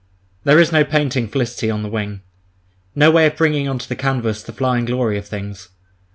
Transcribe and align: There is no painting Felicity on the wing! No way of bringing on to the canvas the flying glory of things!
There 0.45 0.57
is 0.59 0.71
no 0.71 0.83
painting 0.83 1.27
Felicity 1.27 1.69
on 1.69 1.83
the 1.83 1.87
wing! 1.87 2.21
No 2.95 3.11
way 3.11 3.27
of 3.27 3.35
bringing 3.37 3.67
on 3.69 3.77
to 3.77 3.87
the 3.87 3.95
canvas 3.95 4.41
the 4.41 4.51
flying 4.51 4.85
glory 4.85 5.15
of 5.15 5.27
things! 5.27 5.69